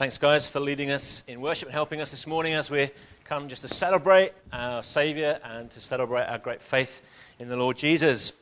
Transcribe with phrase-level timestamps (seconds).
[0.00, 2.88] Thanks, guys, for leading us in worship and helping us this morning as we
[3.24, 7.02] come just to celebrate our Savior and to celebrate our great faith
[7.38, 8.32] in the Lord Jesus.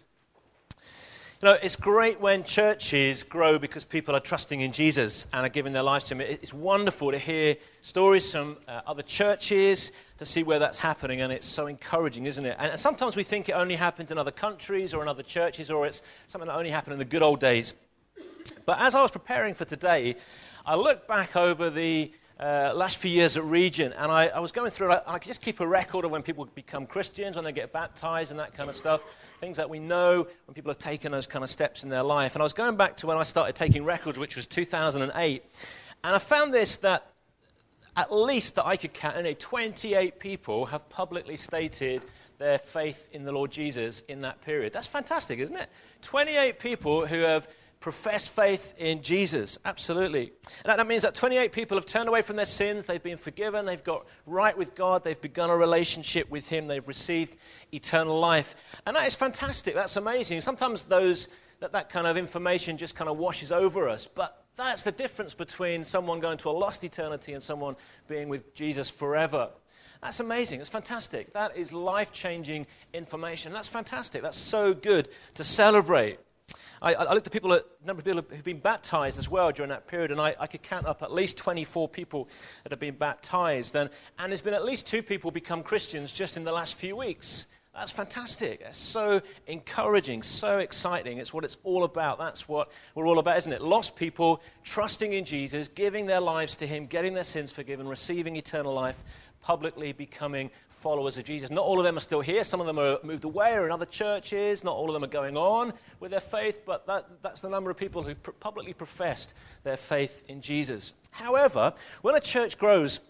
[0.71, 5.49] You know, it's great when churches grow because people are trusting in Jesus and are
[5.49, 6.21] giving their lives to Him.
[6.21, 11.33] It's wonderful to hear stories from uh, other churches to see where that's happening, and
[11.33, 12.55] it's so encouraging, isn't it?
[12.61, 15.89] And sometimes we think it only happens in other countries or in other churches, or
[15.89, 17.75] it's something that only happened in the good old days.
[18.65, 20.15] But as I was preparing for today,
[20.69, 24.53] I looked back over the uh, last few years at Regent, and I, I was
[24.53, 24.93] going through.
[24.93, 27.73] I, I could just keep a record of when people become Christians, when they get
[27.73, 29.03] baptized, and that kind of stuff.
[29.41, 32.35] Things that we know when people have taken those kind of steps in their life.
[32.35, 35.43] And I was going back to when I started taking records, which was 2008,
[36.05, 37.13] and I found this that
[37.97, 42.05] at least that I could count, only 28 people have publicly stated
[42.37, 44.75] their faith in the Lord Jesus in that period.
[44.75, 45.71] That's fantastic, isn't it?
[46.03, 47.49] 28 people who have
[47.81, 49.59] profess faith in Jesus.
[49.65, 50.33] Absolutely.
[50.65, 53.67] And that means that 28 people have turned away from their sins, they've been forgiven,
[53.67, 57.37] they've got right with God, they've begun a relationship with Him, they've received
[57.73, 58.55] eternal life.
[58.87, 59.75] And that is fantastic.
[59.75, 60.41] That's amazing.
[60.41, 61.29] Sometimes those
[61.61, 64.07] that, that kind of information just kind of washes over us.
[64.07, 68.55] But that's the difference between someone going to a lost eternity and someone being with
[68.55, 69.51] Jesus forever.
[70.03, 70.61] That's amazing.
[70.61, 71.33] It's fantastic.
[71.33, 73.53] That is life changing information.
[73.53, 74.23] That's fantastic.
[74.23, 76.21] That's so good to celebrate.
[76.81, 79.71] I, I, looked at people, a number of people who've been baptized as well during
[79.71, 82.29] that period, and I, I, could count up at least 24 people
[82.63, 83.77] that have been baptized.
[83.77, 86.97] And, and there's been at least two people become Christians just in the last few
[86.97, 87.47] weeks.
[87.75, 88.61] That's fantastic.
[88.65, 91.19] It's so encouraging, so exciting.
[91.19, 92.19] It's what it's all about.
[92.19, 93.63] That's what we're all about, isn't it?
[93.63, 98.35] Lost people trusting in Jesus, giving their lives to Him, getting their sins forgiven, receiving
[98.35, 99.05] eternal life,
[99.41, 101.51] publicly becoming followers of Jesus.
[101.51, 102.45] Not all of them are still here.
[102.45, 104.65] Some of them are moved away or in other churches.
[104.65, 107.71] Not all of them are going on with their faith, but that, that's the number
[107.71, 109.35] of people who pr- publicly professed
[109.65, 110.93] their faith in Jesus.
[111.11, 113.01] However, when a church grows,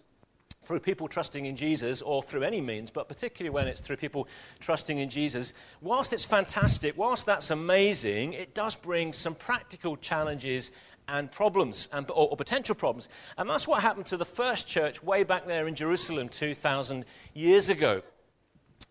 [0.65, 4.29] through people trusting in Jesus or through any means, but particularly when it's through people
[4.61, 10.73] trusting in Jesus, whilst it's fantastic, whilst that's amazing, it does bring some practical challenges
[11.09, 13.09] and problems, and, or, or, potential problems.
[13.39, 17.05] And that's what happened to the first church way back there in Jerusalem 2,000
[17.35, 18.03] years ago.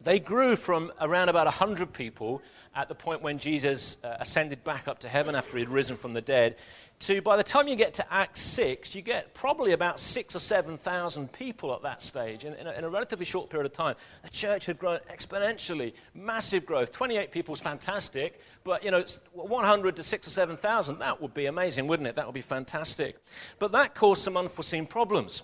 [0.01, 2.41] They grew from around about 100 people
[2.75, 6.13] at the point when Jesus uh, ascended back up to heaven after he'd risen from
[6.13, 6.55] the dead
[6.99, 10.39] to by the time you get to Acts 6, you get probably about six or
[10.39, 13.95] 7,000 people at that stage in, in, a, in, a, relatively short period of time.
[14.23, 16.91] The church had grown exponentially, massive growth.
[16.91, 21.45] 28 people is fantastic, but you know, 100 to six or 7,000, that would be
[21.45, 22.15] amazing, wouldn't it?
[22.15, 23.17] That would be fantastic.
[23.59, 25.43] But that caused some unforeseen problems,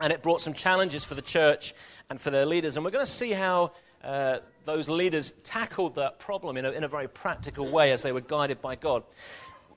[0.00, 1.74] and it brought some challenges for the church
[2.08, 2.76] and for their leaders.
[2.76, 3.72] And we're going to see how
[4.02, 8.12] uh, those leaders tackled that problem in a, in a very practical way as they
[8.12, 9.02] were guided by God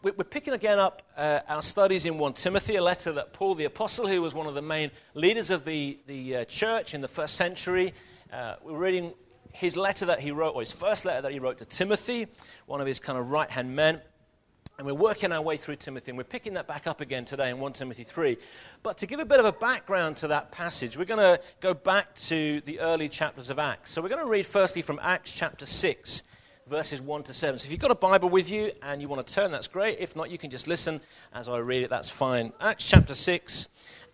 [0.04, 3.64] we're picking again up uh, our studies in 1 Timothy, a letter that Paul the
[3.64, 7.08] Apostle, who was one of the main leaders of the, the uh, church in the
[7.08, 7.94] first century,
[8.34, 9.14] uh, we're reading
[9.54, 12.28] his letter that he wrote, or his first letter that he wrote to Timothy,
[12.66, 14.02] one of his kind of right hand men.
[14.78, 17.52] And we're working our way through Timothy, and we're picking that back up again today
[17.52, 18.38] in 1 Timothy 3.
[18.82, 21.76] But to give a bit of a background to that passage, we're going to go
[21.76, 23.92] back to the early chapters of Acts.
[23.92, 26.24] So we're going to read firstly from Acts chapter 6
[26.68, 27.60] verses 1 to 7.
[27.60, 30.00] So if you've got a Bible with you and you want to turn, that's great.
[30.00, 31.02] If not, you can just listen
[31.34, 32.54] as I read it, that's fine.
[32.60, 33.68] Acts chapter 6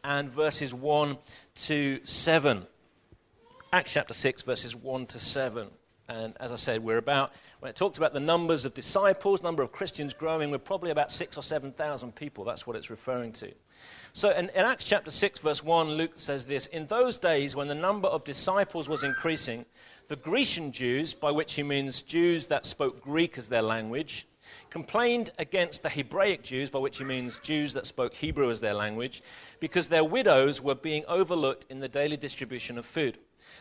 [0.04, 1.18] and verses 1
[1.56, 2.66] to 7.
[3.72, 5.68] Acts chapter 6, verses 1 to 7.
[6.10, 9.62] And as I said, we're about, when it talks about the numbers of disciples, number
[9.62, 12.44] of Christians growing, we're probably about six or 7,000 people.
[12.44, 13.52] That's what it's referring to.
[14.12, 17.68] So in, in Acts chapter 6, verse 1, Luke says this In those days, when
[17.68, 19.66] the number of disciples was increasing,
[20.08, 24.28] the Grecian Jews, by which he means Jews that spoke Greek as their language,
[24.72, 28.74] complained against the Hebraic Jews, by which he means Jews that spoke Hebrew as their
[28.74, 29.22] language,
[29.60, 33.20] because their widows were being overlooked in the daily distribution of food.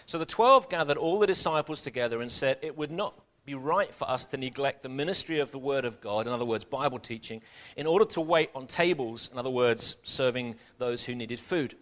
[0.08, 3.12] So the twelve gathered all the disciples together and said, It would not
[3.44, 6.46] be right for us to neglect the ministry of the Word of God, in other
[6.46, 7.42] words, Bible teaching,
[7.76, 11.76] in order to wait on tables, in other words, serving those who needed food.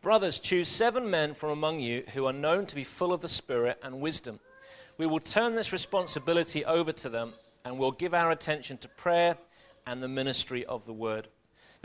[0.00, 3.28] Brothers, choose seven men from among you who are known to be full of the
[3.28, 4.40] Spirit and wisdom.
[4.96, 7.34] We will turn this responsibility over to them
[7.66, 9.36] and we'll give our attention to prayer
[9.86, 11.28] and the ministry of the word.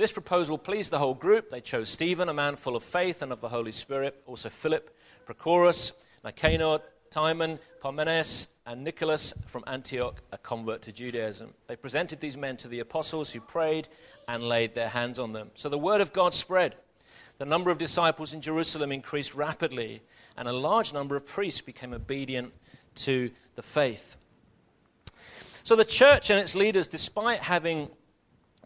[0.01, 1.51] This proposal pleased the whole group.
[1.51, 4.97] They chose Stephen, a man full of faith and of the Holy Spirit, also Philip,
[5.27, 5.93] Prochorus,
[6.25, 6.79] Nicanor,
[7.11, 11.53] Timon, Parmenas, and Nicholas from Antioch, a convert to Judaism.
[11.67, 13.89] They presented these men to the apostles who prayed
[14.27, 15.51] and laid their hands on them.
[15.53, 16.77] So the word of God spread.
[17.37, 20.01] The number of disciples in Jerusalem increased rapidly,
[20.35, 22.51] and a large number of priests became obedient
[22.95, 24.17] to the faith.
[25.61, 27.91] So the church and its leaders, despite having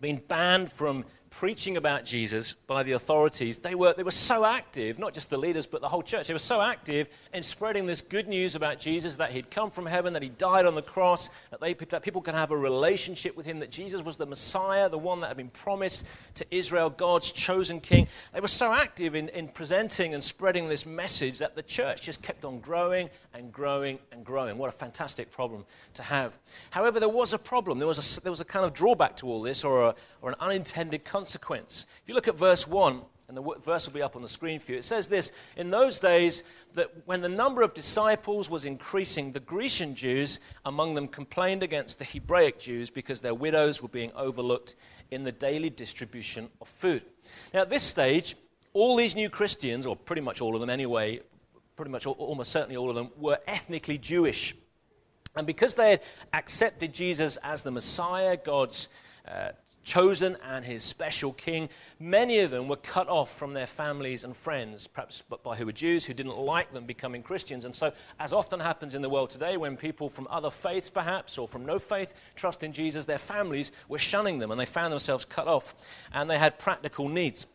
[0.02, 1.06] been banned from
[1.38, 5.38] preaching about Jesus by the authorities, they were, they were so active, not just the
[5.38, 8.80] leaders, but the whole church, they were so active in spreading this good news about
[8.80, 12.04] Jesus that he'd come from heaven, that he died on the cross, that, they, that
[12.04, 15.28] people could have a relationship with him, that Jesus was the Messiah, the one that
[15.28, 16.06] had been promised
[16.36, 18.08] to Israel, God's chosen king.
[18.34, 22.22] They were so active in, in presenting and spreading this message that the church just
[22.22, 24.58] kept on growing and growing and growing.
[24.58, 25.66] What a fantastic problem
[25.96, 26.32] to have.
[26.70, 27.78] However, there was a problem.
[27.78, 30.30] There was a, there was a kind of drawback to all this, or, a, or
[30.30, 31.88] an unintended consequence consequence.
[32.04, 34.60] If you look at verse 1, and the verse will be up on the screen
[34.60, 34.78] for you.
[34.78, 36.44] It says this In those days,
[36.76, 41.98] that when the number of disciples was increasing, the Grecian Jews among them complained against
[41.98, 44.76] the Hebraic Jews because their widows were being overlooked
[45.10, 47.02] in the daily distribution of food.
[47.52, 48.36] Now, at this stage,
[48.74, 51.22] all these new Christians, or pretty much all of them anyway,
[51.76, 54.54] pretty much almost certainly all of them, were ethnically Jewish.
[55.36, 56.02] And because they had
[56.34, 58.90] accepted Jesus as the Messiah, God's
[59.28, 59.50] uh,
[59.86, 64.36] chosen and his special king, many of them were cut off from their families and
[64.36, 67.64] friends, perhaps by who were Jews who didn't like them becoming Christians.
[67.64, 71.38] And so, as often happens in the world today, when people from other faiths, perhaps,
[71.38, 74.92] or from no faith, trust in Jesus, their families were shunning them and they found
[74.92, 75.76] themselves cut off.
[76.12, 77.48] And they had practical needs.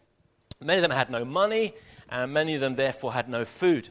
[0.63, 1.75] Many of them had no money,
[2.09, 3.89] and many of them, therefore, had no food.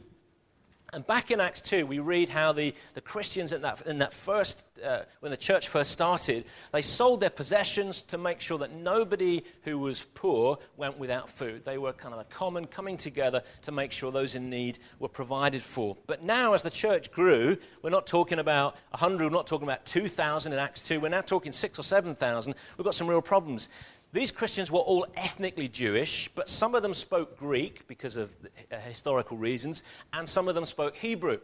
[0.92, 4.14] And back in Acts 2, we read how the, the Christians in that, in that
[4.14, 8.72] first, uh, when the church first started, they sold their possessions to make sure that
[8.72, 11.64] nobody who was poor went without food.
[11.64, 15.10] They were kind of a common coming together to make sure those in need were
[15.10, 15.96] provided for.
[16.08, 19.86] But now, as the church grew, we're not talking about 100, we're not talking about
[19.86, 22.56] 2,000 in Acts 2, we're now talking 6 or 7,000.
[22.78, 23.70] We've got some real problems.
[24.12, 28.36] These Christians were all ethnically Jewish, but some of them spoke Greek because of
[28.72, 29.84] uh, historical reasons,
[30.14, 31.40] and some of them spoke Hebrew.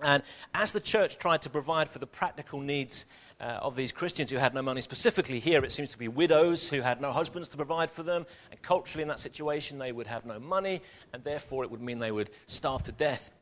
[0.00, 0.22] And
[0.54, 3.06] as the church tried to provide for the practical needs
[3.40, 6.68] uh, of these Christians who had no money, specifically here, it seems to be widows
[6.68, 10.06] who had no husbands to provide for them, and culturally in that situation, they would
[10.06, 10.82] have no money,
[11.12, 13.32] and therefore it would mean they would starve to death.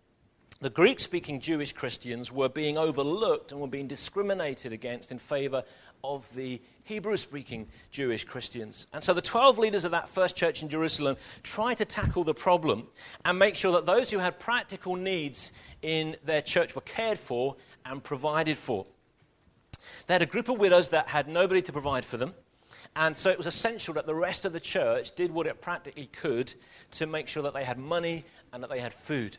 [0.62, 5.62] The Greek speaking Jewish Christians were being overlooked and were being discriminated against in favor
[6.02, 8.86] of the Hebrew speaking Jewish Christians.
[8.92, 12.34] And so the 12 leaders of that first church in Jerusalem tried to tackle the
[12.34, 12.88] problem
[13.24, 15.52] and make sure that those who had practical needs
[15.82, 18.86] in their church were cared for and provided for.
[20.06, 22.34] They had a group of widows that had nobody to provide for them.
[22.96, 26.06] And so it was essential that the rest of the church did what it practically
[26.06, 26.52] could
[26.92, 29.38] to make sure that they had money and that they had food.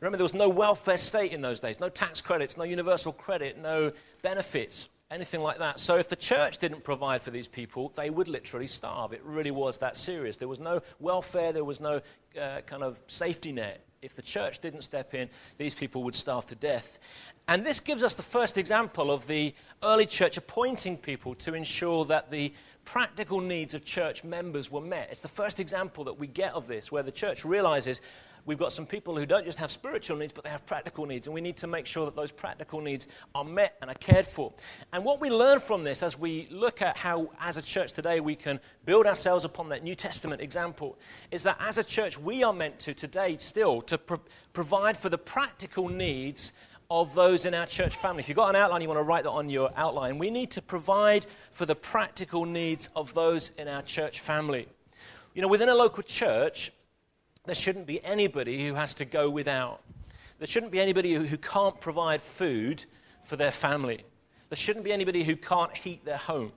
[0.00, 3.58] Remember, there was no welfare state in those days, no tax credits, no universal credit,
[3.58, 3.92] no
[4.22, 5.78] benefits anything like that.
[5.78, 9.12] So if the church didn't provide for these people, they would literally starve.
[9.12, 10.36] It really was that serious.
[10.36, 12.00] There was no welfare, there was no
[12.40, 13.84] uh, kind of safety net.
[14.00, 15.28] If the church didn't step in,
[15.58, 16.98] these people would starve to death.
[17.46, 22.04] And this gives us the first example of the early church appointing people to ensure
[22.06, 22.52] that the
[22.84, 25.08] practical needs of church members were met.
[25.10, 28.00] It's the first example that we get of this, where the church realizes
[28.46, 31.26] we've got some people who don't just have spiritual needs, but they have practical needs.
[31.26, 34.26] And we need to make sure that those practical needs are met and are cared
[34.26, 34.52] for.
[34.92, 38.20] And what we learn from this as we look at how, as a church today,
[38.20, 40.98] we can build ourselves upon that New Testament example
[41.30, 44.20] is that as a church, we are meant to today still to pro-
[44.52, 46.52] provide for the practical needs
[46.90, 48.20] of those in our church family.
[48.20, 50.18] If you've got an outline, you want to write that on your outline.
[50.18, 54.68] We need to provide for the practical needs of those in our church family.
[55.34, 56.70] You know, within a local church,
[57.44, 59.80] there shouldn't be anybody who has to go without.
[60.38, 62.84] There shouldn't be anybody who, who can't provide food
[63.24, 64.04] for their family.
[64.48, 66.52] There shouldn't be anybody who can't heat their home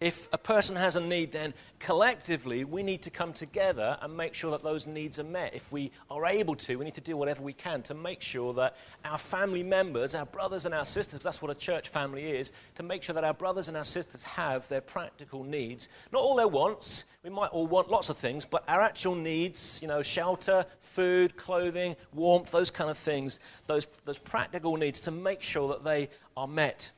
[0.00, 4.34] if a person has a need, then collectively we need to come together and make
[4.34, 5.54] sure that those needs are met.
[5.54, 8.52] If we are able to, we need to do whatever we can to make sure
[8.54, 12.52] that our family members, our brothers and our sisters, that's what a church family is,
[12.74, 15.88] to make sure that our brothers and our sisters have their practical needs.
[16.12, 19.80] Not all their wants, we might all want lots of things, but our actual needs,
[19.80, 25.10] you know, shelter, food, clothing, warmth, those kind of things, those, those practical needs to
[25.10, 26.90] make sure that they are met.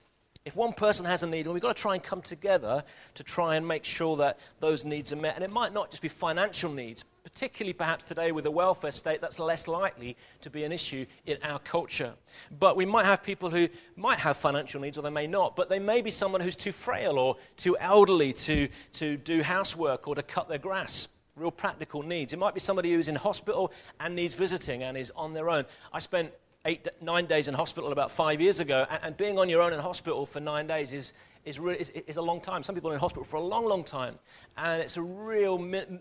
[0.45, 2.83] If one person has a need, well, we've got to try and come together
[3.15, 5.35] to try and make sure that those needs are met.
[5.35, 9.21] And it might not just be financial needs, particularly perhaps today with the welfare state,
[9.21, 12.15] that's less likely to be an issue in our culture.
[12.59, 15.69] But we might have people who might have financial needs or they may not, but
[15.69, 20.15] they may be someone who's too frail or too elderly to, to do housework or
[20.15, 21.09] to cut their grass.
[21.37, 22.33] Real practical needs.
[22.33, 25.67] It might be somebody who's in hospital and needs visiting and is on their own.
[25.93, 26.33] I spent
[26.69, 29.73] eight, nine days in hospital about five years ago, and, and being on your own
[29.73, 31.15] in hospital for nine days is,
[31.47, 32.63] is, really, is, is, a long time.
[32.63, 34.19] Some people are in hospital for a long, long time,
[34.59, 35.99] and it's a real mi-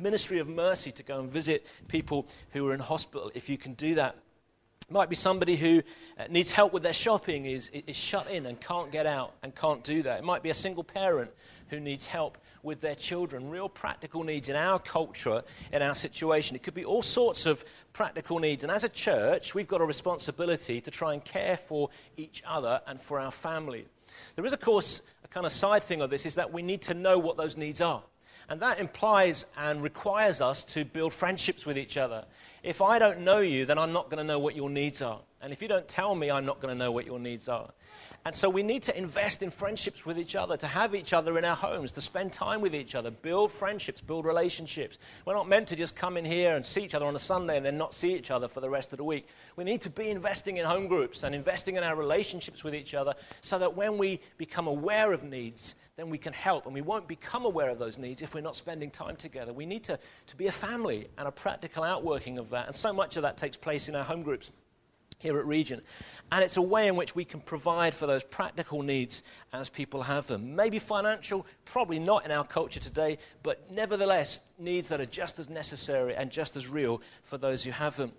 [0.00, 3.74] ministry of mercy to go and visit people who are in hospital if you can
[3.74, 4.16] do that.
[4.88, 5.82] It might be somebody who
[6.16, 9.52] uh, needs help with their shopping, is, is shut in and can't get out and
[9.56, 10.20] can't do that.
[10.20, 11.32] It might be a single parent
[11.68, 15.42] who needs help with their children, real practical needs in our culture,
[15.72, 16.56] in our situation.
[16.56, 18.64] It could be all sorts of practical needs.
[18.64, 22.82] And as a church, we've got a responsibility to try and care for each other
[22.86, 23.86] and for our family.
[24.34, 26.82] There is, of course, a kind of side thing of this is that we need
[26.82, 28.02] to know what those needs are.
[28.48, 32.24] And that implies and requires us to build friendships with each other.
[32.62, 35.20] If I don't know you, then I'm not going to know what your needs are.
[35.40, 37.70] And if you don't tell me, I'm not going to know what your needs are.
[38.26, 41.38] And so we need to invest in friendships with each other, to have each other
[41.38, 44.98] in our homes, to spend time with each other, build friendships, build relationships.
[45.24, 47.56] We're not meant to just come in here and see each other on a Sunday
[47.56, 49.28] and then not see each other for the rest of the week.
[49.54, 52.94] We need to be investing in home groups and investing in our relationships with each
[52.94, 56.66] other so that when we become aware of needs, then we can help.
[56.66, 59.52] And we won't become aware of those needs if we're not spending time together.
[59.52, 62.66] We need to, to be a family and a practical outworking of that.
[62.66, 64.50] And so much of that takes place in our home groups
[65.18, 65.82] here at Regent.
[66.30, 70.02] And it's a way in which we can provide for those practical needs as people
[70.02, 70.54] have them.
[70.54, 75.48] Maybe financial, probably not in our culture today, but nevertheless, needs that are just as
[75.48, 78.12] necessary and just as real for those who have them.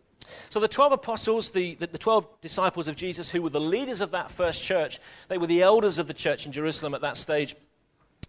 [0.50, 4.02] So, the 12 apostles, the, the, the, 12 disciples of Jesus, who were the leaders
[4.02, 5.00] of that first church,
[5.30, 7.56] they were the elders of the church in Jerusalem at that stage.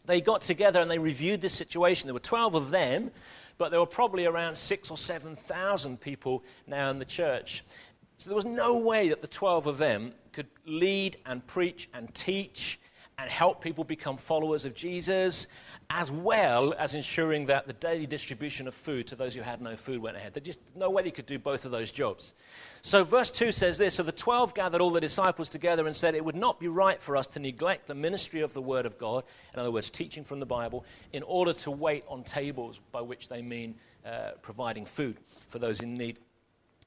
[0.05, 2.07] They got together and they reviewed this situation.
[2.07, 3.11] There were 12 of them,
[3.59, 7.65] but there were probably around six or 7,000 people now in the church.
[8.19, 12.13] So there was no way that the 12 of them could lead and preach and
[12.17, 12.81] teach
[13.17, 15.47] and help people become followers of Jesus,
[15.91, 19.77] as well as ensuring that the daily distribution of food to those who had no
[19.77, 20.35] food went ahead.
[20.35, 22.35] There's just no way they could do both of those jobs.
[22.83, 26.17] So, verse 2 says this So the 12 gathered all the disciples together and said,
[26.17, 28.99] It would not be right for us to neglect the ministry of the Word of
[28.99, 33.01] God, in other words, teaching from the Bible, in order to wait on tables, by
[33.01, 35.19] which they mean uh, providing food
[35.51, 36.19] for those in need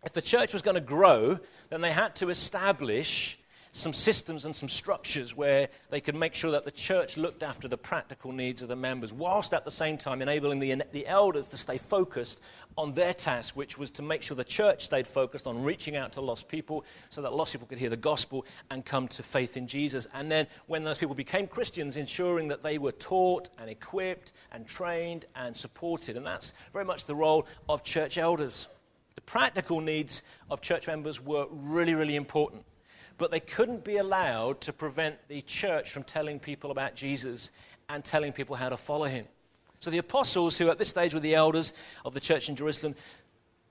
[0.03, 1.39] if the church was going to grow,
[1.69, 3.37] then they had to establish
[3.73, 7.69] some systems and some structures where they could make sure that the church looked after
[7.69, 11.47] the practical needs of the members, whilst at the same time enabling the, the elders
[11.47, 12.41] to stay focused
[12.77, 16.11] on their task, which was to make sure the church stayed focused on reaching out
[16.11, 19.55] to lost people so that lost people could hear the gospel and come to faith
[19.55, 20.05] in Jesus.
[20.13, 24.67] And then when those people became Christians, ensuring that they were taught and equipped and
[24.67, 26.17] trained and supported.
[26.17, 28.67] And that's very much the role of church elders.
[29.15, 32.63] The practical needs of church members were really, really important.
[33.17, 37.51] But they couldn't be allowed to prevent the church from telling people about Jesus
[37.89, 39.25] and telling people how to follow him.
[39.79, 41.73] So the apostles, who at this stage were the elders
[42.05, 42.95] of the church in Jerusalem,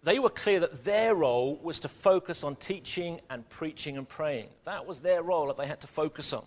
[0.02, 4.49] they were clear that their role was to focus on teaching and preaching and praying.
[4.64, 6.44] That was their role that they had to focus on.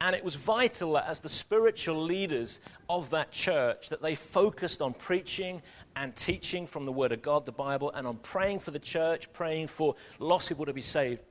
[0.00, 4.82] And it was vital that as the spiritual leaders of that church that they focused
[4.82, 5.62] on preaching
[5.96, 9.32] and teaching from the word of God, the Bible, and on praying for the church,
[9.32, 11.22] praying for lost people to be saved.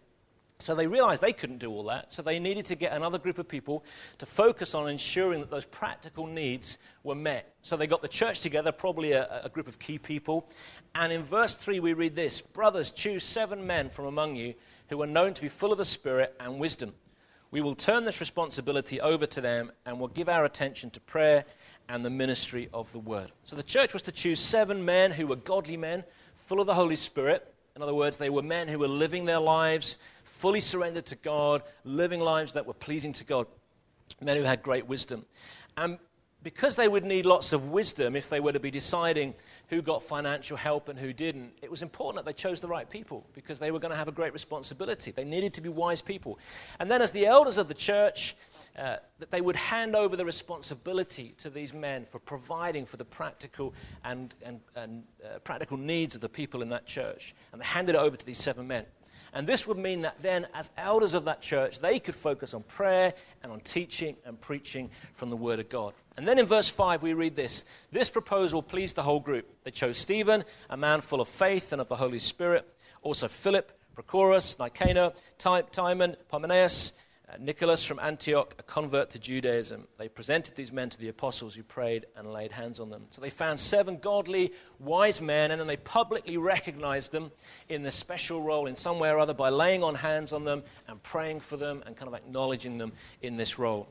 [0.59, 3.39] So they realized they couldn't do all that, so they needed to get another group
[3.39, 3.83] of people
[4.19, 7.53] to focus on ensuring that those practical needs were met.
[7.61, 10.49] So they got the church together, probably a, a, group of key people.
[10.95, 14.53] And in verse 3, we read this Brothers, choose seven men from among you
[14.87, 16.93] who are known to be full of the Spirit and wisdom
[17.51, 21.45] we will turn this responsibility over to them and will give our attention to prayer
[21.87, 23.31] and the ministry of the word.
[23.43, 26.03] So the church was to choose seven men who were godly men,
[26.35, 27.53] full of the Holy Spirit.
[27.75, 31.63] In other words, they were men who were living their lives fully surrendered to God,
[31.83, 33.47] living lives that were pleasing to God,
[34.21, 35.25] men who had great wisdom.
[35.77, 35.97] And
[36.45, 39.33] because they would need lots of wisdom if they were to be deciding
[39.69, 42.87] who got financial help and who didn't, it was important that they chose the right
[42.87, 45.09] people because they were going to have a great responsibility.
[45.09, 46.37] They needed to be wise people.
[46.79, 48.35] And then, as the elders of the church,
[48.77, 53.05] uh, that they would hand over the responsibility to these men for providing for the
[53.05, 53.73] practical
[54.03, 57.33] and, and, and uh, practical needs of the people in that church.
[57.53, 58.85] And they handed it over to these seven men.
[59.35, 62.63] And this would mean that then, as elders of that church, they could focus on
[62.63, 63.13] prayer
[63.43, 65.93] and on teaching and preaching from the Word of God.
[66.15, 69.45] And then in verse 5, we read this This proposal pleased the whole group.
[69.65, 72.65] They chose Stephen, a man full of faith and of the Holy Spirit,
[73.01, 76.93] also Philip, Prochorus, Nicanor, Timon, Parmenas,
[77.27, 79.87] uh, Nicholas from Antioch, a convert to Judaism.
[79.97, 83.05] They presented these men to the apostles who prayed and laid hands on them.
[83.09, 87.31] So they found seven godly, wise men, and then they publicly recognized them
[87.67, 90.61] in their special role in some way or other by laying on hands on them
[90.87, 92.91] and praying for them and kind of acknowledging them
[93.21, 93.87] in this role.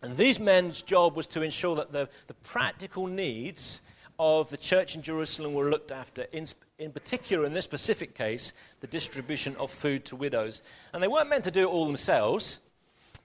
[0.00, 3.82] And these men's job was to ensure that the, the practical needs
[4.18, 6.46] of the church in Jerusalem were looked after, in,
[6.78, 10.62] in particular, in this specific case, the distribution of food to widows.
[10.92, 12.60] And they weren't meant to do it all themselves.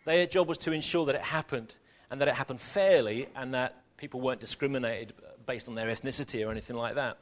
[0.06, 1.76] Their job was to ensure that it happened
[2.10, 5.14] and that it happened fairly and that people weren't discriminated
[5.46, 7.18] based on their ethnicity or anything like that.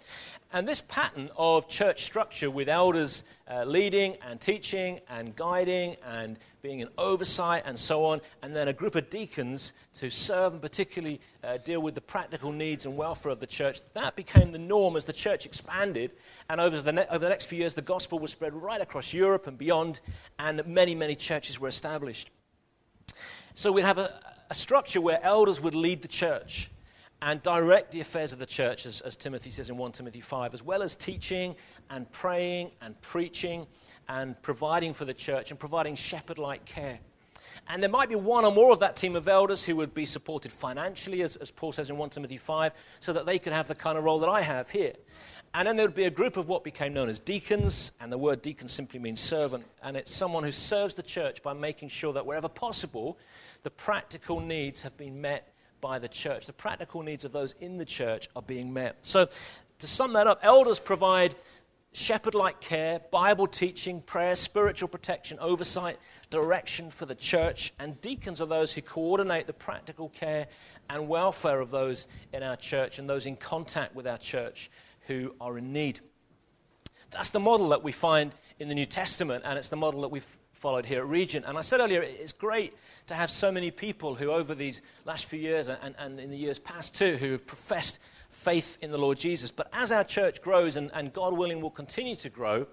[0.53, 6.37] And this pattern of church structure with elders uh, leading and teaching and guiding and
[6.61, 10.61] being an oversight and so on, and then a group of deacons to serve and
[10.61, 14.59] particularly uh, deal with the practical needs and welfare of the church, that became the
[14.59, 16.11] norm as the church expanded.
[16.49, 19.13] And over the, ne- over the next few years, the gospel was spread right across
[19.13, 20.01] Europe and beyond,
[20.37, 22.29] and many, many churches were established.
[23.55, 24.19] So we'd have a,
[24.49, 26.69] a structure where elders would lead the church
[27.21, 30.53] and direct the affairs of the church, as, as, Timothy says in 1 Timothy 5,
[30.53, 31.55] as well as teaching
[31.89, 33.65] and praying and preaching
[34.07, 36.99] and providing for the church and providing shepherd like care.
[37.69, 40.05] And there might be one or more of that team of elders who would be
[40.05, 43.67] supported financially, as, as Paul says in 1 Timothy 5, so that they could have
[43.67, 44.93] the kind of role that I have here.
[45.53, 48.17] And then there would be a group of what became known as deacons, and the
[48.17, 49.65] word deacon simply means servant.
[49.81, 53.17] And it's someone who serves the church by making sure that wherever possible,
[53.63, 56.45] the practical needs have been met by the church.
[56.45, 58.97] The practical needs of those in the church are being met.
[59.01, 59.27] So,
[59.79, 61.35] to sum that up, elders provide
[61.93, 65.99] shepherd like care, Bible teaching, prayer, spiritual protection, oversight,
[66.29, 70.47] direction for the church, and deacons are those who coordinate the practical care
[70.89, 74.69] and welfare of those in our church and those in contact with our church
[75.07, 75.99] who are in need.
[77.11, 80.09] That's the model that we find in the New Testament, and it's the model that
[80.09, 81.45] we've followed here at Regent.
[81.45, 82.75] And I said earlier, it's great
[83.07, 86.37] to have so many people who, over these last few years and, and in the
[86.37, 87.99] years past too, who have professed
[88.29, 89.51] faith in the Lord Jesus.
[89.51, 92.65] But as our church grows, and, and God willing will continue to grow,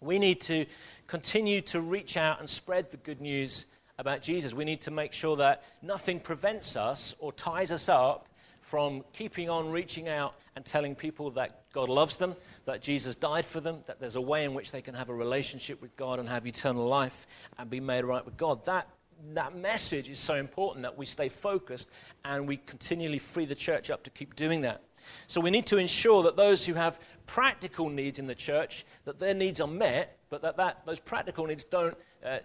[0.00, 0.66] we need to
[1.06, 3.66] continue to reach out and spread the good news
[3.98, 4.54] about Jesus.
[4.54, 8.27] We need to make sure that nothing prevents us or ties us up
[8.68, 13.46] from keeping on reaching out and telling people that God loves them, that Jesus died
[13.46, 16.18] for them, that there's a way in which they can have a relationship with God
[16.18, 18.62] and have eternal life and be made right with God.
[18.66, 18.86] That,
[19.32, 21.88] that message is so important that we stay focused
[22.26, 24.82] and we continually free the church up to keep doing that.
[25.28, 29.18] So we need to ensure that those who have practical needs in the church, that
[29.18, 32.40] their needs are met, but that, that those practical needs don't uh,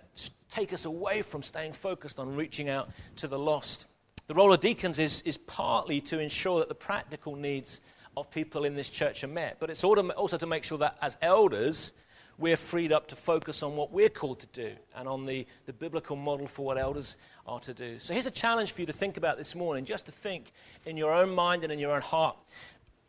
[0.49, 3.87] take us away from staying focused on reaching out to the lost.
[4.27, 7.81] The role of deacons is, is partly to ensure that the practical needs
[8.15, 11.17] of people in this church are met, but it's also to make sure that as
[11.21, 11.93] elders,
[12.37, 15.73] we're freed up to focus on what we're called to do and on the, the
[15.73, 17.99] biblical model for what elders are to do.
[17.99, 20.51] So here's a challenge for you to think about this morning, just to think
[20.85, 22.37] in your own mind and in your own heart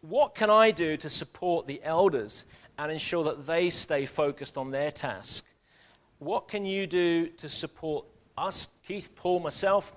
[0.09, 2.44] what can I do to support the elders
[2.79, 5.46] and ensure that they stay focused on their task?
[6.18, 8.05] What can you do to support
[8.37, 9.94] us, Keith, Paul, myself,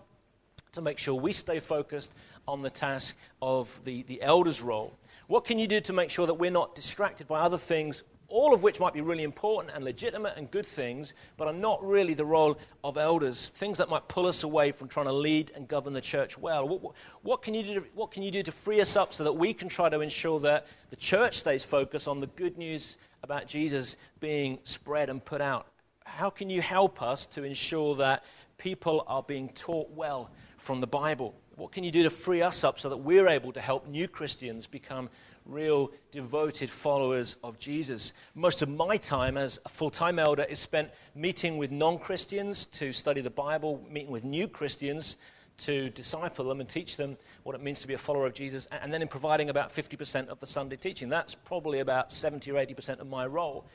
[0.77, 2.13] to make sure we stay focused
[2.47, 4.93] on the task of the, the elder's role?
[5.27, 8.53] What can you do to make sure that we're not distracted by other things, all
[8.53, 12.13] of which might be really important and legitimate and good things, but are not really
[12.13, 13.49] the role of elders?
[13.49, 16.67] Things that might pull us away from trying to lead and govern the church well.
[16.67, 19.23] What, what, can, you do to, what can you do to free us up so
[19.23, 22.97] that we can try to ensure that the church stays focused on the good news
[23.23, 25.67] about Jesus being spread and put out?
[26.05, 28.23] How can you help us to ensure that
[28.57, 31.35] people are being taught well from the Bible?
[31.55, 34.07] What can you do to free us up so that we're able to help new
[34.07, 35.09] Christians become
[35.45, 38.13] real devoted followers of Jesus?
[38.35, 42.65] Most of my time as a full time elder is spent meeting with non Christians
[42.65, 45.17] to study the Bible, meeting with new Christians
[45.57, 48.67] to disciple them and teach them what it means to be a follower of Jesus,
[48.71, 51.09] and then in providing about 50% of the Sunday teaching.
[51.09, 53.65] That's probably about 70 or 80% of my role.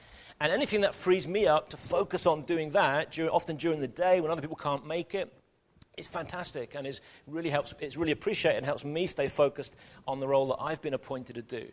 [0.41, 4.21] And anything that frees me up to focus on doing that, often during the day
[4.21, 5.33] when other people can't make it,
[5.99, 9.75] it's fantastic and it's really helps it's really appreciated and helps me stay focused
[10.09, 11.67] on the role that I've been appointed to do.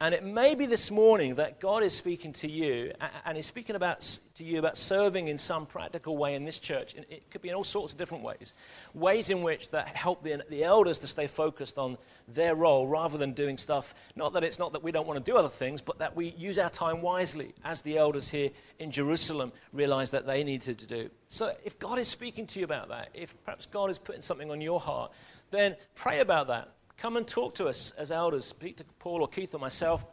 [0.00, 2.92] And it may be this morning that God is speaking to you
[3.24, 6.94] and He's speaking about, to you about serving in some practical way in this church.
[6.96, 8.52] And it could be in all sorts of different ways.
[8.92, 11.96] Ways in which that help the, the elders to stay focused on
[12.28, 13.94] their role rather than doing stuff.
[14.16, 16.34] Not that it's not that we don't want to do other things, but that we
[16.36, 20.86] use our time wisely as the elders here in Jerusalem realize that they needed to
[20.86, 21.10] do.
[21.28, 24.50] So if God is speaking to you about that, if perhaps God is putting something
[24.50, 25.12] on your heart,
[25.50, 26.68] then pray about that.
[26.96, 28.44] Come and talk to us as elders.
[28.44, 30.04] Speak to Paul or Keith or myself,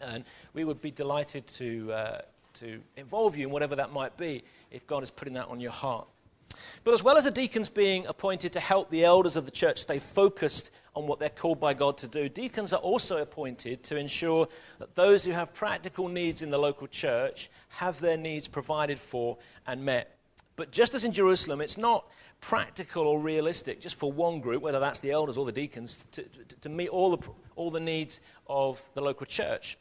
[0.00, 2.20] and we would be delighted to, uh,
[2.54, 5.72] to involve you in whatever that might be if God is putting that on your
[5.72, 6.06] heart.
[6.84, 9.80] But as well as the deacons being appointed to help the elders of the church
[9.80, 13.96] stay focused on what they're called by God to do, deacons are also appointed to
[13.96, 18.98] ensure that those who have practical needs in the local church have their needs provided
[18.98, 19.36] for
[19.66, 20.15] and met.
[20.56, 22.06] But just as in Jerusalem, it's not
[22.40, 26.22] practical or realistic just for one group, whether that's the elders or the deacons, to,
[26.22, 29.76] to, to meet all the, all the needs of the local church.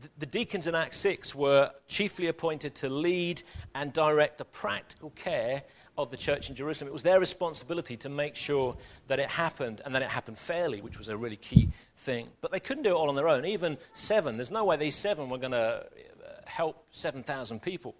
[0.00, 3.42] The, the deacons in Acts 6 were chiefly appointed to lead
[3.74, 5.62] and direct the practical care
[5.96, 6.88] of the church in Jerusalem.
[6.88, 8.76] It was their responsibility to make sure
[9.08, 12.28] that it happened and that it happened fairly, which was a really key thing.
[12.40, 13.44] But they couldn't do it all on their own.
[13.44, 17.94] Even seven, there's no way these seven were going to uh, help 7,000 people.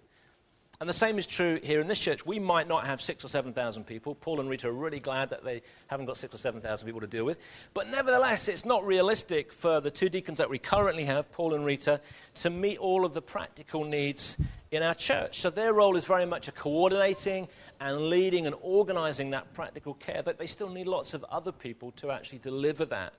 [0.81, 2.25] And the same is true here in this church.
[2.25, 4.15] We might not have six or 7,000 people.
[4.15, 7.05] Paul and Rita are really glad that they haven't got six or 7,000 people to
[7.05, 7.37] deal with.
[7.75, 11.63] But nevertheless, it's not realistic for the two deacons that we currently have, Paul and
[11.63, 12.01] Rita,
[12.33, 14.37] to meet all of the practical needs
[14.71, 15.39] in our church.
[15.39, 17.47] So their role is very much a coordinating
[17.79, 21.91] and leading and organizing that practical care, but they still need lots of other people
[21.97, 23.13] to actually deliver that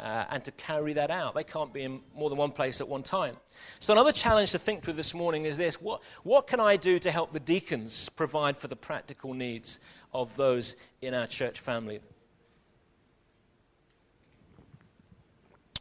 [0.00, 1.34] uh, and to carry that out.
[1.34, 3.36] They can't be in more than one place at one time.
[3.80, 6.98] So, another challenge to think through this morning is this what, what can I do
[7.00, 9.80] to help the deacons provide for the practical needs
[10.12, 12.00] of those in our church family?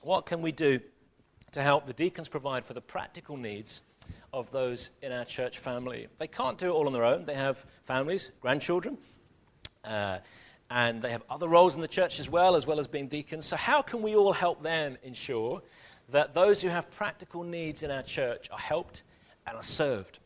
[0.01, 0.79] What can we do
[1.51, 3.81] to help the deacons provide for the practical needs
[4.33, 6.07] of those in our church family?
[6.17, 7.25] They can't do it all on their own.
[7.25, 8.97] They have families, grandchildren.
[9.83, 10.19] Uh,
[10.69, 13.45] and they have other roles in the church as well, as well as being deacons.
[13.45, 15.61] So, how can we all help them ensure
[16.09, 19.03] that those who have practical needs in our church are helped
[19.45, 20.19] and are served?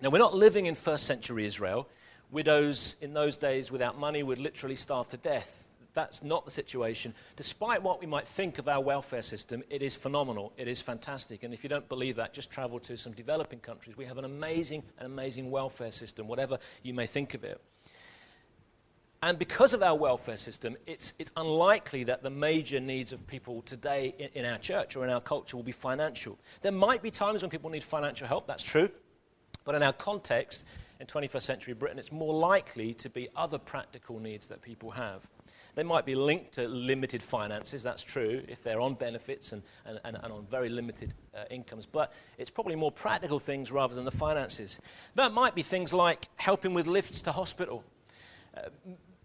[0.00, 1.88] Now, we're not living in first century Israel.
[2.32, 5.70] Widows in those days without money would literally starve to death.
[5.94, 7.14] That's not the situation.
[7.36, 10.52] Despite what we might think of our welfare system, it is phenomenal.
[10.56, 11.42] It is fantastic.
[11.42, 13.96] And if you don't believe that, just travel to some developing countries.
[13.96, 17.60] We have an amazing, an amazing welfare system, whatever you may think of it.
[19.24, 23.62] And because of our welfare system, it's, it's unlikely that the major needs of people
[23.62, 26.36] today in, in, our church or in our culture will be financial.
[26.60, 28.90] There might be times when people need financial help, that's true.
[29.64, 30.64] But in our context,
[30.98, 35.22] in 21st century Britain, it's more likely to be other practical needs that people have.
[35.76, 40.00] They might be linked to limited finances, that's true, if they're on benefits and, and,
[40.04, 41.86] and, and on very limited uh, incomes.
[41.86, 44.80] But it's probably more practical things rather than the finances.
[45.14, 47.84] That might be things like helping with lifts to hospital.
[48.56, 48.62] Uh,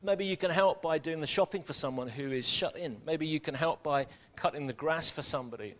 [0.03, 2.97] Maybe you can help by doing the shopping for someone who is shut in.
[3.05, 4.05] Maybe you can help by
[4.35, 5.73] cutting the grass for somebody.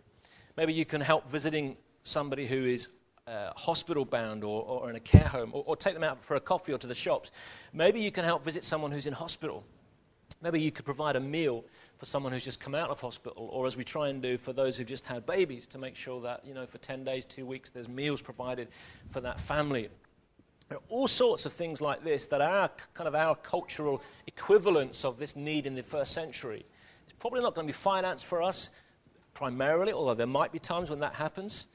[0.56, 2.88] Maybe you can help visiting somebody who is
[3.28, 6.34] uh, hospital bound or, or, in a care home, or, or take them out for
[6.34, 7.30] a coffee or to the shops.
[7.72, 9.62] Maybe you can help visit someone who's in hospital.
[10.42, 11.64] Maybe you could provide a meal
[11.98, 14.52] for someone who's just come out of hospital, or as we try and do for
[14.52, 17.44] those who've just had babies, to make sure that, you know, for 10 days, two
[17.44, 18.68] weeks, there's meals provided
[19.10, 19.90] for that family.
[20.68, 25.04] There are all sorts of things like this that are kind of our cultural equivalents
[25.04, 26.66] of this need in the first century.
[27.04, 28.70] It's probably not going to be finance for us
[29.32, 31.68] primarily, although there might be times when that happens.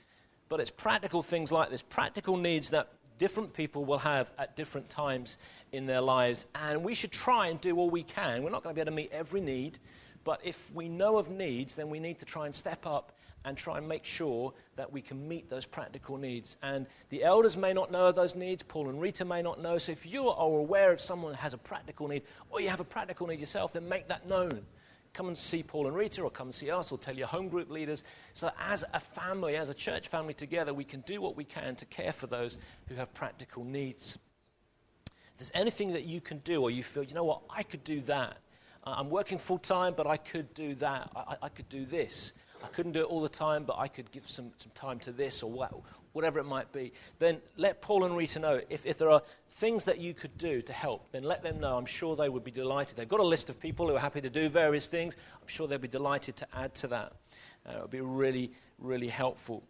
[0.47, 4.89] But it's practical things like this, practical needs that different people will have at different
[4.89, 5.37] times
[5.71, 6.45] in their lives.
[6.53, 8.43] And we should try and do all we can.
[8.43, 9.79] We're not going to be able to meet every need,
[10.23, 13.13] but if we know of needs, then we need to try and step up
[13.45, 16.57] and try and make sure that we can meet those practical needs.
[16.61, 19.77] And the elders may not know of those needs, Paul and Rita may not know.
[19.77, 22.79] So if you are aware of someone who has a practical need, or you have
[22.79, 24.65] a practical need yourself, then make that known.
[25.13, 27.49] Come and see Paul and Rita, or come and see us, or tell your home
[27.49, 28.03] group leaders.
[28.33, 31.75] So as a family, as a church family together, we can do what we can
[31.75, 34.17] to care for those who have practical needs.
[35.05, 37.83] If there's anything that you can do, or you feel, you know what, I could
[37.83, 38.37] do that.
[38.85, 41.09] I'm working full time, but I could do that.
[41.15, 44.09] I, I could do this I couldn't do it all the time, but I could
[44.11, 45.73] give some, some time to this or what,
[46.13, 48.61] whatever it might be, then let Paul and Rita know.
[48.69, 49.21] If, if there are
[49.51, 51.75] things that you could do to help, then let them know.
[51.75, 52.95] I'm sure they would be delighted.
[52.95, 55.17] They've got a list of people who are happy to do various things.
[55.41, 57.13] I'm sure they'd be delighted to add to that.
[57.67, 59.63] Uh, it would be really, really helpful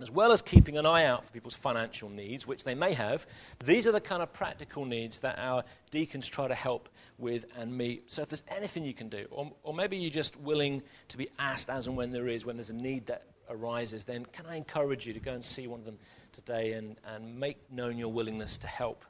[0.00, 3.26] as well as keeping an eye out for people's financial needs, which they may have,
[3.64, 7.76] these are the kind of practical needs that our deacons try to help with and
[7.76, 8.10] meet.
[8.10, 11.28] So if there's anything you can do, or, or maybe you're just willing to be
[11.38, 14.56] asked as and when there is, when there's a need that arises, then can I
[14.56, 15.98] encourage you to go and see one of them
[16.32, 19.04] today and, and make known your willingness to help?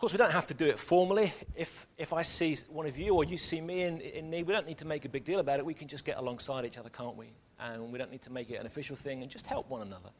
[0.00, 1.32] Course, we don't have to do it formally.
[1.54, 4.54] If, if I see one of you or you see me in, in need, we
[4.54, 5.66] don't need to make a big deal about it.
[5.66, 7.34] We can just get alongside each other, can't we?
[7.60, 10.10] and we don't need to make it an official thing and just help one another.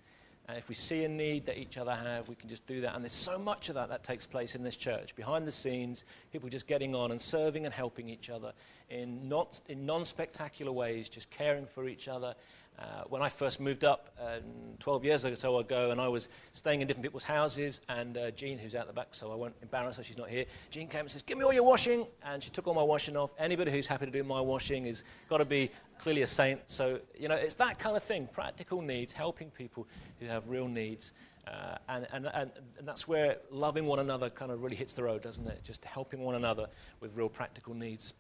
[0.49, 2.95] And if we see a need that each other have, we can just do that.
[2.95, 5.15] And there's so much of that that takes place in this church.
[5.15, 8.53] Behind the scenes, people just getting on and serving and helping each other
[8.89, 12.35] in, not, in non spectacular ways, just caring for each other
[12.79, 14.39] uh, when I first moved up uh,
[14.79, 18.31] 12 years or so ago, and I was staying in different people's houses, and uh,
[18.31, 20.47] Jean, who's out the back, so I won't embarrass her, she's not here.
[20.71, 23.17] Jean came and says, "Give me all your washing," and she took all my washing
[23.17, 23.31] off.
[23.39, 26.61] Anybody who's happy to do my washing has got to be clearly a saint.
[26.67, 29.87] So you know, it's that kind of thing: practical needs, helping people
[30.19, 31.13] who have real needs.
[31.47, 35.03] Uh, and, and, and, and, that's where loving one another kind of really hits the
[35.03, 35.61] road, doesn't it?
[35.65, 36.67] Just helping one another
[37.01, 38.13] with real practical needs.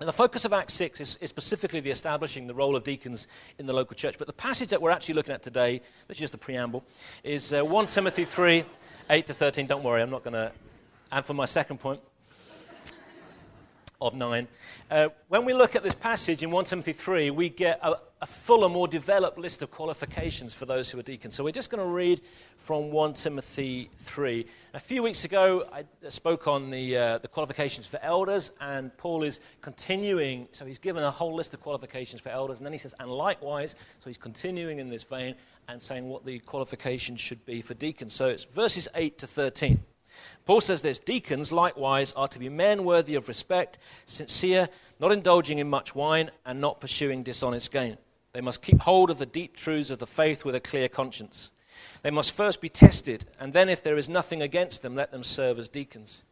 [0.00, 3.28] And the focus of Acts 6 is, is, specifically the establishing the role of deacons
[3.58, 4.18] in the local church.
[4.18, 6.84] But the passage that we're actually looking at today, which is just the preamble,
[7.22, 8.64] is uh, 1 Timothy 3
[9.08, 9.66] 8 to 13.
[9.66, 10.50] Don't worry, I'm not going to.
[11.12, 12.00] And for my second point,
[14.00, 14.48] of 9.
[14.90, 18.26] Uh, when we look at this passage in 1 Timothy 3, we get a, a
[18.26, 21.34] fuller, more developed list of qualifications for those who are deacons.
[21.34, 22.22] So we're just going to read
[22.56, 24.46] from 1 Timothy 3.
[24.72, 29.24] A few weeks ago, I spoke on the, uh, the qualifications for elders, and Paul
[29.24, 30.48] is continuing.
[30.52, 33.10] So he's given a whole list of qualifications for elders, and then he says, and
[33.10, 35.34] likewise, so he's continuing in this vein
[35.68, 38.14] and saying what the qualifications should be for deacons.
[38.14, 39.82] So it's verses 8 to 13.
[40.46, 45.58] Paul says this Deacons, likewise, are to be men worthy of respect, sincere, not indulging
[45.58, 47.98] in much wine, and not pursuing dishonest gain.
[48.34, 51.52] They must keep hold of the deep truths of the faith with a clear conscience.
[52.02, 55.22] They must first be tested, and then, if there is nothing against them, let them
[55.22, 56.24] serve as deacons.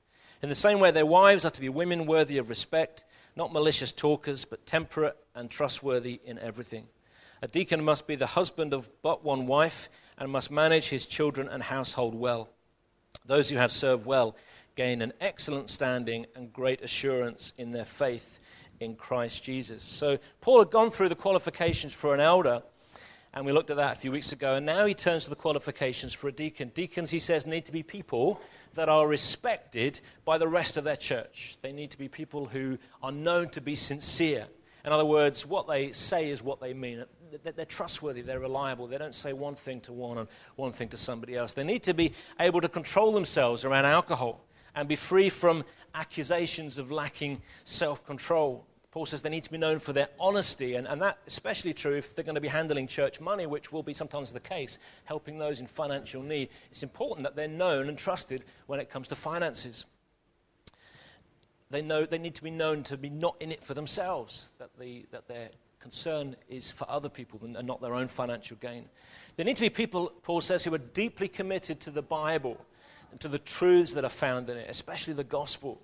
[0.43, 3.05] In the same way, their wives are to be women worthy of respect,
[3.37, 6.89] not malicious talkers, but temperate and trustworthy in everything.
[7.41, 9.89] A deacon must be the husband of but one wife,
[10.19, 12.49] and must manage his children and household well.
[13.25, 14.35] Those who have served well
[14.75, 18.41] gain an excellent standing and great assurance in their faith
[18.83, 19.83] in Christ Jesus.
[19.83, 22.63] So, Paul had gone through the qualifications for an elder,
[23.35, 25.37] and we looked at that a few weeks ago, and now he turns to the
[25.37, 26.71] qualifications for a deacon.
[26.75, 28.41] Deacons, he says, need to be people
[28.75, 31.57] that are respected by the rest of their church.
[31.63, 34.47] They need to be people who are known to be sincere.
[34.85, 37.05] In other words, what they say is what they mean
[37.43, 38.87] they're trustworthy, they're reliable.
[38.87, 41.55] They don't say one thing to one and one thing to somebody else.
[41.55, 45.65] They need to be able to control themselves around alcohol and be free from
[45.95, 48.67] accusations of lacking self control.
[48.93, 51.95] Paul says they need to be known for their honesty, and, and that's especially true
[51.97, 55.39] if they're going to be handling church money, which will be sometimes the case, helping
[55.39, 56.51] those in financial need.
[56.71, 59.87] It's important that they're known and trusted when it comes to finances.
[61.71, 64.69] They, know, they need to be known to be not in it for themselves, that,
[64.79, 65.49] the, that they're
[65.81, 68.85] concern is for other people and not their own financial gain.
[69.37, 72.65] There need to be people, Paul says, who are deeply committed to the Bible
[73.11, 75.81] and to the truths that are found in it, especially the gospel,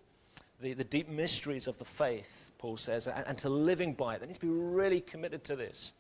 [0.61, 4.21] the, the deep mysteries of the faith, Paul says, and, and to living by it.
[4.21, 5.93] They need to be really committed to this.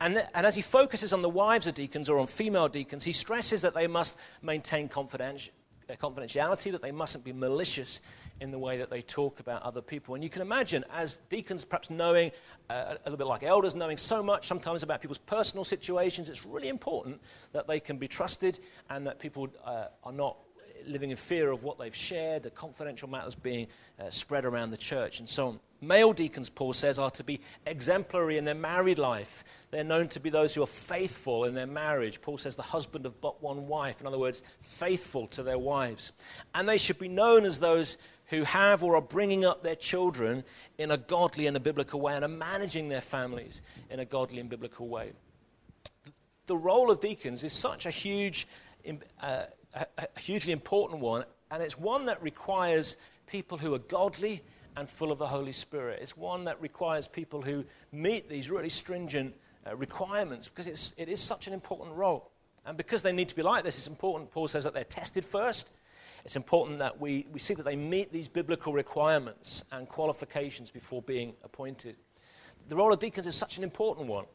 [0.00, 3.12] And, and as he focuses on the wives of deacons or on female deacons, he
[3.12, 8.00] stresses that they must maintain uh, confidentiality, that they mustn't be malicious
[8.40, 10.14] in the way that they talk about other people.
[10.14, 12.32] And you can imagine, as deacons, perhaps knowing
[12.68, 16.44] uh, a little bit like elders, knowing so much sometimes about people's personal situations, it's
[16.44, 17.20] really important
[17.52, 18.58] that they can be trusted
[18.90, 20.38] and that people uh, are not
[20.86, 23.66] living in fear of what they've shared, the confidential matters being
[24.00, 25.60] uh, spread around the church, and so on.
[25.80, 29.42] Male deacons, Paul says, are to be exemplary in their married life.
[29.72, 32.22] They're known to be those who are faithful in their marriage.
[32.22, 34.00] Paul says, the husband of but one wife.
[34.00, 36.12] In other words, faithful to their wives.
[36.54, 40.44] And they should be known as those who have or are bringing up their children
[40.78, 44.38] in a godly and a biblical way and are managing their families in a godly
[44.38, 45.10] and biblical way.
[46.46, 48.46] The role of deacons is such a huge,
[49.20, 54.42] uh, a, a hugely important one, and it's one that requires people who are godly
[54.76, 55.98] and full of the Holy Spirit.
[56.00, 59.34] It's one that requires people who meet these really stringent
[59.66, 62.30] uh, requirements because it's, it is such an important role.
[62.64, 65.24] And because they need to be like this, it's important, Paul says, that they're tested
[65.24, 65.72] first.
[66.24, 71.02] It's important that we, we see that they meet these biblical requirements and qualifications before
[71.02, 71.96] being appointed.
[72.68, 74.26] The role of deacons is such an important one.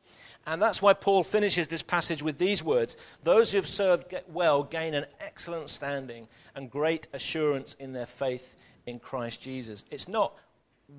[0.47, 4.63] And that's why Paul finishes this passage with these words Those who have served well
[4.63, 8.55] gain an excellent standing and great assurance in their faith
[8.88, 9.83] in Christ Jesus.
[9.91, 10.33] It's not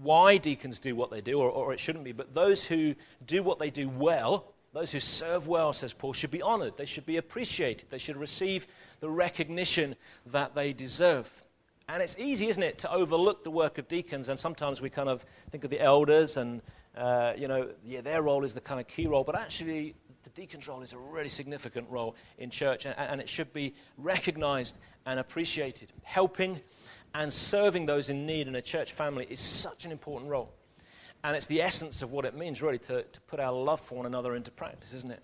[0.02, 3.42] why deacons do what they do, or, or, it shouldn't be, but those who do
[3.42, 6.76] what they do well, those who serve well, says Paul, should be honored.
[6.76, 7.88] They should be appreciated.
[7.88, 8.66] They should receive
[9.00, 11.32] the recognition that they deserve.
[11.88, 15.08] And it's easy, isn't it, to overlook the work of deacons, and sometimes we kind
[15.08, 16.60] of think of the elders and,
[16.96, 20.30] uh, you know, yeah, their role is the kind of key role, but actually, the
[20.30, 24.76] deacon's role is a really significant role in church, and, and it should be recognized
[25.06, 25.92] and appreciated.
[26.02, 26.60] Helping
[27.14, 30.52] and serving those in need in a church family is such an important role.
[31.24, 33.96] And it's the essence of what it means, really, to, to put our love for
[33.96, 35.22] one another into practice, isn't it?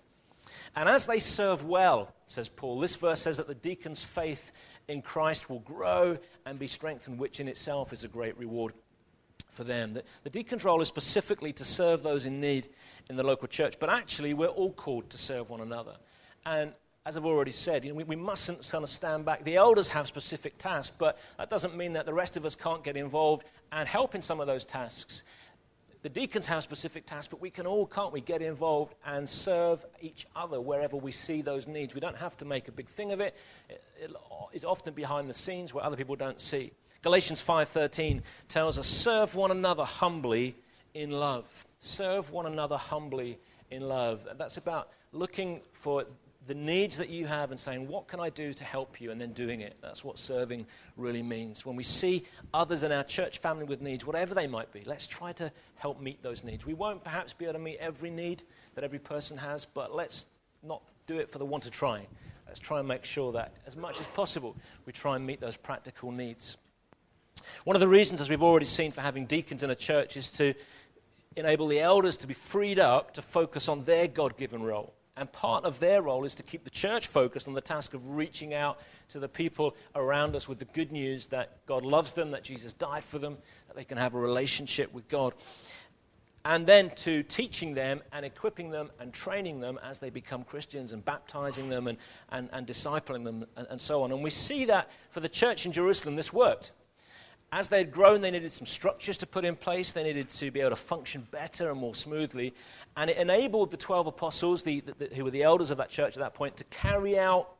[0.75, 4.51] And as they serve well, says Paul, this verse says that the deacon's faith
[4.87, 8.73] in Christ will grow and be strengthened, which in itself is a great reward
[9.49, 9.93] for them.
[9.93, 12.69] The, the role is specifically to serve those in need
[13.09, 15.95] in the local church, but actually, we're all called to serve one another.
[16.45, 16.73] And
[17.05, 19.43] as I've already said, you know, we, we mustn't kind of stand back.
[19.43, 22.83] The elders have specific tasks, but that doesn't mean that the rest of us can't
[22.83, 25.23] get involved and help in some of those tasks.
[26.01, 29.85] The deacons have specific tasks, but we can all, can't we, get involved and serve
[30.01, 31.93] each other wherever we see those needs.
[31.93, 33.35] We don't have to make a big thing of it.
[33.69, 34.11] it, it
[34.53, 36.71] it's often behind the scenes where other people don't see.
[37.05, 40.55] Galatians 5:13 tells us serve one another humbly
[40.95, 41.45] in love.
[41.77, 43.37] Serve one another humbly
[43.69, 44.27] in love.
[44.39, 46.05] That's about looking for
[46.47, 49.11] the needs that you have and saying, What can I do to help you?
[49.11, 49.77] and then doing it.
[49.83, 50.65] That's what serving
[50.97, 51.63] really means.
[51.63, 52.23] When we see
[52.55, 56.01] others in our church family with needs, whatever they might be, let's try to help
[56.01, 56.65] meet those needs.
[56.65, 58.41] We won't perhaps be able to meet every need
[58.73, 60.25] that every person has, but let's
[60.63, 62.07] not do it for the want of trying.
[62.47, 64.55] Let's try and make sure that, as much as possible,
[64.87, 66.57] we try and meet those practical needs.
[67.65, 70.29] One of the reasons, as we've already seen, for having deacons in a church is
[70.31, 70.53] to
[71.35, 74.93] enable the elders to be freed up to focus on their God given role.
[75.17, 78.15] And part of their role is to keep the church focused on the task of
[78.15, 82.29] reaching out to the people around us with the good news that God loves them,
[82.31, 83.35] that Jesus died for them,
[83.67, 85.33] that they can have a relationship with God.
[86.43, 90.91] And then to teaching them and equipping them and training them as they become Christians
[90.91, 91.97] and baptizing them and,
[92.29, 94.11] and, and discipling them and, and so on.
[94.11, 96.71] And we see that for the church in Jerusalem, this worked
[97.55, 99.93] as they had grown, they needed some structures to put in place.
[99.93, 102.53] They needed to be able to function better and more smoothly.
[102.97, 106.17] And it enabled the 12 apostles, the, the, who were the elders of that church
[106.17, 107.51] at that point, to carry out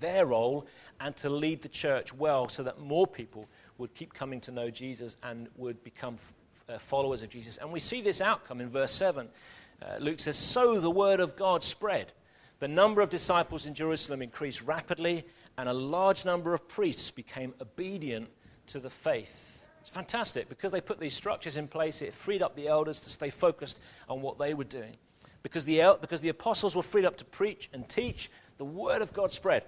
[0.00, 0.66] their role
[1.00, 4.70] and to lead the church well so that more people would keep coming to know
[4.70, 7.58] Jesus and would become f- uh, followers of Jesus.
[7.58, 9.28] And we see this outcome in verse 7.
[9.82, 12.12] Uh, Luke says, So the word of God spread.
[12.60, 15.26] The number of disciples in Jerusalem increased rapidly,
[15.58, 18.30] and a large number of priests became obedient
[18.68, 19.66] to the faith.
[19.80, 23.10] It's fantastic because they put these structures in place, it freed up the elders to
[23.10, 24.96] stay focused on what they were doing.
[25.42, 29.12] Because the, because the apostles were freed up to preach and teach, the word of
[29.12, 29.64] God spread.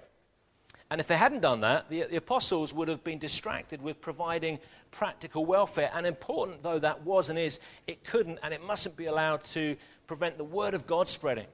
[0.91, 4.59] And if they hadn't done that, the, the, apostles would have been distracted with providing
[4.91, 5.89] practical welfare.
[5.93, 9.77] And important though that was and is, it couldn't and it mustn't be allowed to
[10.05, 11.47] prevent the word of God spreading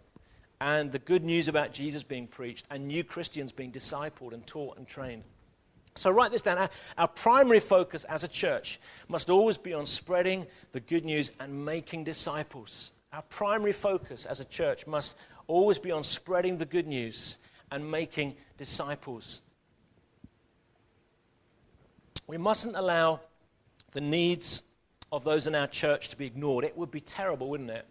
[0.60, 4.78] and the good news about Jesus being preached and new Christians being discipled and taught
[4.78, 5.24] and trained.
[5.98, 6.58] So, write this down.
[6.58, 11.32] Our, our, primary focus as a church must always be on spreading the good news
[11.40, 12.92] and making disciples.
[13.14, 17.40] Our primary focus as a church must always be on spreading the good news
[17.72, 19.42] and making disciples.
[22.28, 23.22] We mustn't allow
[23.92, 24.62] the needs
[25.12, 26.66] of those in our church to be ignored.
[26.66, 27.86] It would be terrible, wouldn't it?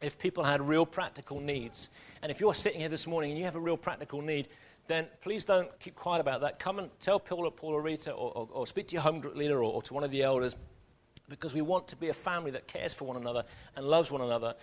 [0.00, 1.90] If people had real practical needs.
[2.22, 4.48] And if you're sitting here this morning and you have a real practical need,
[4.88, 6.58] then please don't keep quiet about that.
[6.58, 9.20] Come and tell Paul or Paul or Rita or, or, or speak to your home
[9.20, 10.56] group leader or, or to one of the elders
[11.28, 13.44] because we want to be a family that cares for one another
[13.76, 14.54] and loves one another.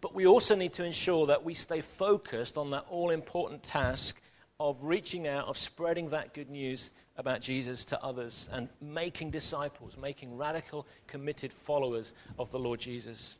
[0.00, 4.20] But we also need to ensure that we stay focused on that all important task
[4.60, 9.96] of reaching out, of spreading that good news about Jesus to others and making disciples,
[10.00, 13.36] making radical, committed followers of the Lord Jesus.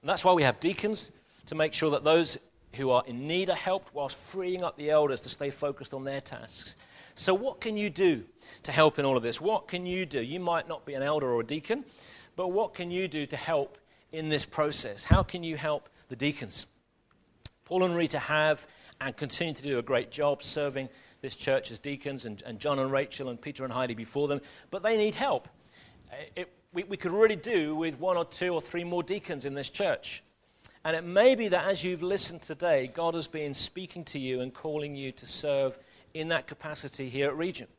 [0.00, 1.10] And that's why we have deacons
[1.46, 2.38] to make sure that those
[2.74, 6.04] who are in need are helped whilst freeing up the elders to stay focused on
[6.04, 6.76] their tasks.
[7.14, 8.24] So, what can you do
[8.64, 9.40] to help in all of this?
[9.40, 10.20] What can you do?
[10.20, 11.84] You might not be an elder or a deacon,
[12.36, 13.78] but what can you do to help
[14.12, 15.04] in this process?
[15.04, 16.66] How can you help the deacons?
[17.64, 18.66] Paul and Rita have
[19.00, 20.88] and continue to do a great job serving
[21.20, 24.40] this church as deacons, and, and John and Rachel and Peter and Heidi before them,
[24.70, 25.48] but they need help.
[26.36, 29.54] It, we, we could really do with one or two or three more deacons in
[29.54, 30.22] this church.
[30.84, 34.40] And it may be that as you've listened today, God has been speaking to you
[34.40, 35.78] and calling you to serve
[36.12, 37.70] in that capacity here at Regent.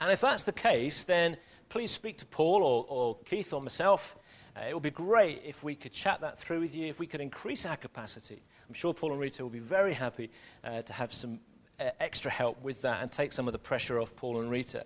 [0.00, 1.38] And if that's the case, then
[1.70, 4.16] please speak to Paul or, or Keith or myself.
[4.54, 7.06] Uh, it would be great if we could chat that through with you, if we
[7.06, 8.42] could increase our capacity.
[8.68, 10.30] I'm sure Paul and Rita will be very happy
[10.62, 11.40] uh, to have some
[11.80, 14.84] uh, extra help with that and take some of the pressure off Paul and Rita.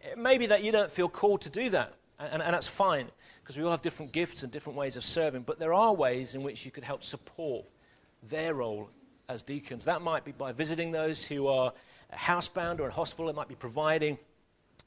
[0.00, 3.08] It may be that you don't feel called to do that, and, and that's fine
[3.42, 6.34] because we all have different gifts and different ways of serving, but there are ways
[6.34, 7.64] in which you could help support
[8.28, 8.90] their role
[9.28, 9.84] as deacons.
[9.84, 11.72] That might be by visiting those who are
[12.12, 14.18] housebound or in hospital, it might be providing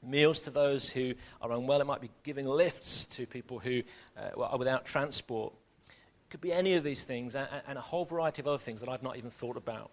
[0.02, 3.82] meals to those who are unwell, it might be giving lifts to people who
[4.16, 5.52] uh, are without transport.
[5.88, 8.80] It could be any of these things and, and a whole variety of other things
[8.80, 9.90] that I've not even thought about.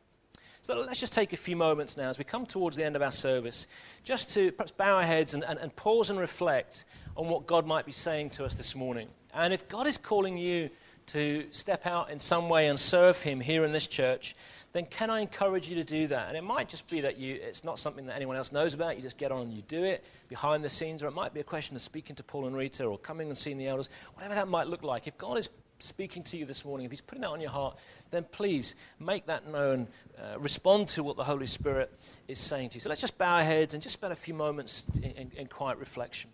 [0.62, 3.02] So let's just take a few moments now as we come towards the end of
[3.02, 3.68] our service,
[4.04, 7.66] just to perhaps bow our heads and, and, and pause and reflect on what God
[7.66, 9.08] might be saying to us this morning.
[9.34, 10.70] And if God is calling you
[11.08, 14.36] to step out in some way and serve Him here in this church,
[14.74, 16.28] then can I encourage you to do that?
[16.28, 18.98] And it might just be that you, it's not something that anyone else knows about.
[18.98, 21.40] You just get on and you do it behind the scenes, or it might be
[21.40, 24.36] a question of speaking to Paul and Rita or coming and seeing the elders, whatever
[24.36, 25.08] that might look like.
[25.08, 25.48] If God is
[25.80, 27.78] speaking to you this morning, if He's putting that on your heart,
[28.12, 29.88] then please make that known.
[30.18, 31.92] Uh, respond to what the Holy Spirit
[32.28, 32.82] is saying to you.
[32.82, 35.48] So let's just bow our heads and just spend a few moments in, in, in
[35.48, 36.30] quiet reflection.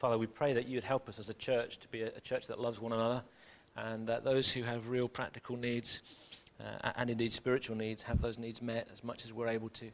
[0.00, 2.20] Father, we pray that you would help us as a church to be a, a
[2.22, 3.22] church that loves one another
[3.76, 6.00] and that those who have real practical needs
[6.58, 9.90] uh, and indeed spiritual needs have those needs met as much as we're able to.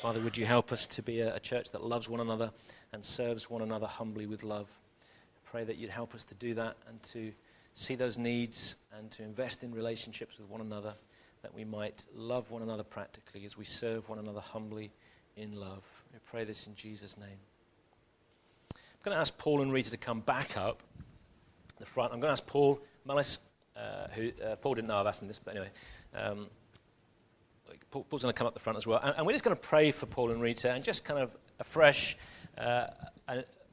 [0.00, 2.52] Father, would you help us to be a, a church that loves one another
[2.92, 4.68] and serves one another humbly with love?
[5.00, 7.32] I pray that you'd help us to do that and to
[7.74, 10.94] see those needs and to invest in relationships with one another,
[11.42, 14.92] that we might love one another practically as we serve one another humbly
[15.36, 15.82] in love.
[16.12, 17.38] We pray this in Jesus' name.
[19.02, 20.80] I'm going to ask Paul and Rita to come back up
[21.80, 22.12] the front.
[22.12, 23.40] I'm going to ask Paul Malice,
[23.76, 25.70] uh, who uh, Paul didn't know I've asked him this, but anyway.
[26.14, 26.46] Um,
[27.90, 29.00] Paul, Paul's going to come up the front as well.
[29.02, 31.36] And, and, we're just going to pray for Paul and Rita and just kind of
[31.58, 32.16] afresh
[32.58, 32.86] uh,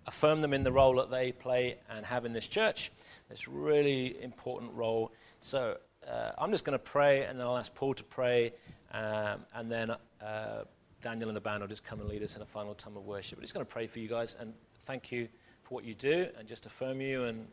[0.07, 2.91] affirm them in the role that they play and have in this church.
[3.29, 5.11] This really important role.
[5.41, 5.77] So
[6.09, 8.51] uh, I'm just going to pray, and then I'll ask Paul to pray,
[8.93, 10.63] um, and then uh,
[11.03, 13.05] Daniel and the band will just come and lead us in a final time of
[13.05, 13.37] worship.
[13.37, 14.55] But just going to pray for you guys and
[14.89, 15.27] thank you
[15.61, 17.45] for what you do and just affirm you and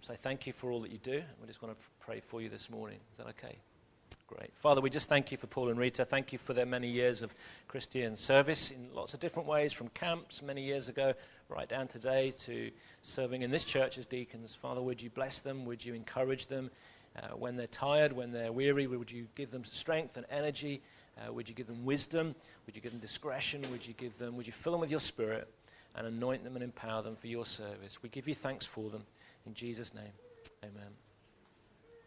[0.00, 1.22] say thank you for all that you do.
[1.40, 2.98] We just want to pray for you this morning.
[3.12, 3.56] Is that okay?
[4.26, 4.50] Great.
[4.56, 6.04] Father, we just thank you for Paul and Rita.
[6.04, 7.32] Thank you for their many years of
[7.68, 11.14] Christian service in lots of different ways, from camps many years ago
[11.48, 12.72] right down today to
[13.02, 14.52] serving in this church as deacons.
[14.52, 15.64] Father, would you bless them?
[15.66, 16.68] Would you encourage them?
[17.16, 20.82] Uh, when they're tired, when they're weary, would you give them strength and energy?
[21.16, 22.34] Uh, would you give them wisdom?
[22.66, 23.64] Would you give them discretion?
[23.70, 25.48] Would you give them, would you fill them with your spirit?
[25.94, 28.02] And anoint them and empower them for your service.
[28.02, 29.04] We give you thanks for them.
[29.46, 30.12] In Jesus' name,
[30.64, 30.92] amen.